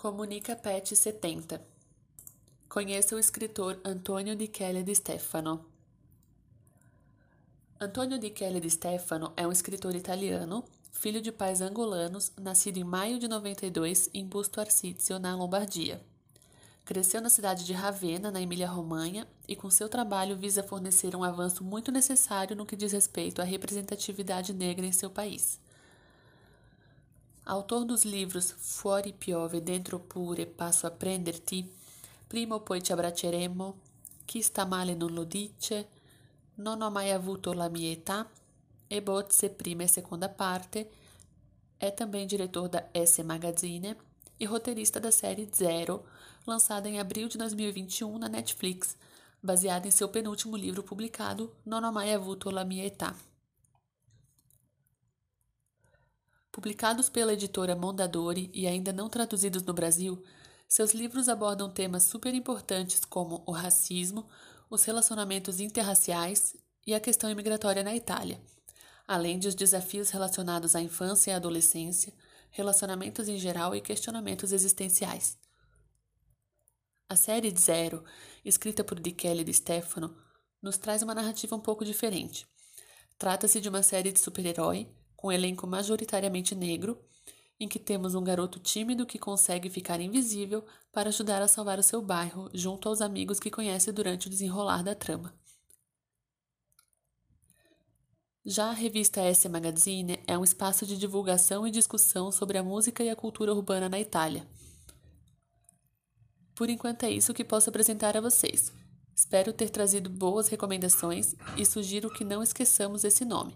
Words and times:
Comunica 0.00 0.56
Pet 0.56 0.96
70. 0.96 1.60
Conheça 2.70 3.14
o 3.14 3.18
escritor 3.18 3.78
Antonio 3.84 4.34
di 4.34 4.48
Chele 4.48 4.82
di 4.82 4.94
Stefano. 4.94 5.66
Antonio 7.78 8.18
di 8.18 8.30
Chele 8.30 8.60
di 8.60 8.70
Stefano 8.70 9.34
é 9.36 9.46
um 9.46 9.52
escritor 9.52 9.94
italiano, 9.94 10.64
filho 10.90 11.20
de 11.20 11.30
pais 11.30 11.60
angolanos, 11.60 12.32
nascido 12.40 12.78
em 12.78 12.82
maio 12.82 13.18
de 13.18 13.28
92 13.28 14.08
em 14.14 14.24
Busto 14.24 14.58
Arsizio, 14.58 15.18
na 15.18 15.36
Lombardia. 15.36 16.02
Cresceu 16.82 17.20
na 17.20 17.28
cidade 17.28 17.66
de 17.66 17.74
Ravenna, 17.74 18.30
na 18.30 18.40
Emília-Romanha, 18.40 19.28
e 19.46 19.54
com 19.54 19.68
seu 19.68 19.86
trabalho 19.86 20.34
visa 20.34 20.62
fornecer 20.62 21.14
um 21.14 21.22
avanço 21.22 21.62
muito 21.62 21.92
necessário 21.92 22.56
no 22.56 22.64
que 22.64 22.74
diz 22.74 22.92
respeito 22.92 23.42
à 23.42 23.44
representatividade 23.44 24.54
negra 24.54 24.86
em 24.86 24.92
seu 24.92 25.10
país. 25.10 25.60
Autor 27.44 27.84
dos 27.84 28.04
livros 28.04 28.54
Fuori 28.56 29.12
piove, 29.12 29.62
dentro 29.62 29.98
pure, 29.98 30.46
passo 30.46 30.86
a 30.86 30.90
prenderti, 30.90 31.68
Prima 32.26 32.54
o 32.54 32.60
poi 32.60 32.82
ci 32.82 32.92
abbracceremo, 32.92 33.78
Chi 34.24 34.42
sta 34.42 34.64
male 34.64 34.94
non 34.94 35.12
lo 35.12 35.24
dice, 35.24 35.88
Non 36.56 36.82
ho 36.82 36.90
mai 36.90 37.10
avuto 37.10 37.52
la 37.52 37.68
mia 37.68 37.90
età 37.90 38.28
e 38.88 39.00
Bozze 39.00 39.50
prima 39.50 39.84
e 39.84 39.88
segunda 39.88 40.28
parte, 40.28 40.90
é 41.78 41.90
também 41.90 42.26
diretor 42.26 42.68
da 42.68 42.88
S 42.92 43.22
Magazine 43.22 43.96
e 44.38 44.44
roteirista 44.44 45.00
da 45.00 45.10
série 45.10 45.48
Zero, 45.54 46.04
lançada 46.46 46.88
em 46.88 46.98
abril 46.98 47.28
de 47.28 47.38
2021 47.38 48.18
na 48.18 48.28
Netflix, 48.28 48.96
baseada 49.42 49.86
em 49.86 49.90
seu 49.90 50.08
penúltimo 50.08 50.56
livro 50.56 50.82
publicado, 50.82 51.54
Non 51.64 51.84
ho 51.84 51.92
mai 51.92 52.12
avuto 52.12 52.50
la 52.50 52.64
mia 52.64 52.84
età. 52.84 53.14
Publicados 56.52 57.08
pela 57.08 57.32
editora 57.32 57.76
Mondadori 57.76 58.50
e 58.52 58.66
ainda 58.66 58.92
não 58.92 59.08
traduzidos 59.08 59.62
no 59.62 59.72
Brasil, 59.72 60.20
seus 60.66 60.92
livros 60.92 61.28
abordam 61.28 61.70
temas 61.70 62.02
super 62.04 62.34
importantes 62.34 63.04
como 63.04 63.44
o 63.46 63.52
racismo, 63.52 64.28
os 64.68 64.84
relacionamentos 64.84 65.60
interraciais 65.60 66.56
e 66.84 66.92
a 66.92 67.00
questão 67.00 67.30
imigratória 67.30 67.84
na 67.84 67.94
Itália, 67.94 68.40
além 69.06 69.38
de 69.38 69.46
os 69.46 69.54
desafios 69.54 70.10
relacionados 70.10 70.74
à 70.74 70.80
infância 70.80 71.30
e 71.30 71.34
adolescência, 71.34 72.12
relacionamentos 72.50 73.28
em 73.28 73.38
geral 73.38 73.74
e 73.74 73.80
questionamentos 73.80 74.52
existenciais. 74.52 75.38
A 77.08 77.14
série 77.14 77.54
Zero, 77.56 78.04
escrita 78.44 78.82
por 78.82 78.98
Di 78.98 79.12
Kelly 79.12 79.44
de 79.44 79.54
Stefano, 79.54 80.16
nos 80.60 80.78
traz 80.78 81.02
uma 81.02 81.14
narrativa 81.14 81.54
um 81.54 81.60
pouco 81.60 81.84
diferente. 81.84 82.46
Trata-se 83.18 83.60
de 83.60 83.68
uma 83.68 83.82
série 83.82 84.10
de 84.10 84.18
super-herói 84.18 84.88
com 85.20 85.28
um 85.28 85.32
elenco 85.32 85.66
majoritariamente 85.66 86.54
negro, 86.54 86.98
em 87.58 87.68
que 87.68 87.78
temos 87.78 88.14
um 88.14 88.24
garoto 88.24 88.58
tímido 88.58 89.04
que 89.04 89.18
consegue 89.18 89.68
ficar 89.68 90.00
invisível 90.00 90.64
para 90.90 91.10
ajudar 91.10 91.42
a 91.42 91.48
salvar 91.48 91.78
o 91.78 91.82
seu 91.82 92.00
bairro 92.00 92.48
junto 92.54 92.88
aos 92.88 93.02
amigos 93.02 93.38
que 93.38 93.50
conhece 93.50 93.92
durante 93.92 94.28
o 94.28 94.30
desenrolar 94.30 94.82
da 94.82 94.94
trama. 94.94 95.34
Já 98.46 98.70
a 98.70 98.72
revista 98.72 99.20
S 99.20 99.46
Magazine 99.46 100.18
é 100.26 100.38
um 100.38 100.42
espaço 100.42 100.86
de 100.86 100.96
divulgação 100.96 101.66
e 101.66 101.70
discussão 101.70 102.32
sobre 102.32 102.56
a 102.56 102.62
música 102.62 103.04
e 103.04 103.10
a 103.10 103.16
cultura 103.16 103.52
urbana 103.52 103.90
na 103.90 104.00
Itália. 104.00 104.48
Por 106.54 106.70
enquanto 106.70 107.04
é 107.04 107.10
isso 107.10 107.34
que 107.34 107.44
posso 107.44 107.68
apresentar 107.68 108.16
a 108.16 108.22
vocês. 108.22 108.72
Espero 109.14 109.52
ter 109.52 109.68
trazido 109.68 110.08
boas 110.08 110.48
recomendações 110.48 111.34
e 111.58 111.66
sugiro 111.66 112.10
que 112.10 112.24
não 112.24 112.42
esqueçamos 112.42 113.04
esse 113.04 113.26
nome 113.26 113.54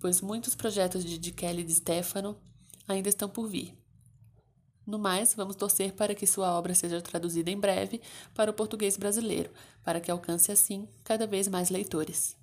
pois 0.00 0.20
muitos 0.20 0.56
projetos 0.56 1.04
de 1.04 1.18
D. 1.18 1.30
Kelly 1.30 1.62
de 1.62 1.74
Stefano 1.74 2.36
ainda 2.88 3.08
estão 3.08 3.28
por 3.28 3.46
vir. 3.46 3.78
No 4.86 4.98
mais, 4.98 5.34
vamos 5.34 5.54
torcer 5.54 5.92
para 5.92 6.14
que 6.14 6.26
sua 6.26 6.58
obra 6.58 6.74
seja 6.74 7.00
traduzida 7.00 7.50
em 7.50 7.60
breve 7.60 8.00
para 8.34 8.50
o 8.50 8.54
português 8.54 8.96
brasileiro, 8.96 9.50
para 9.84 10.00
que 10.00 10.10
alcance 10.10 10.50
assim 10.50 10.88
cada 11.04 11.26
vez 11.26 11.46
mais 11.46 11.70
leitores. 11.70 12.39